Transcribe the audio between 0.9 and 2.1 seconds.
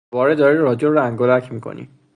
را انگولک میکنی!